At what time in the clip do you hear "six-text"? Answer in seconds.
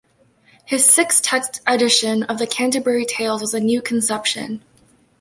0.83-1.61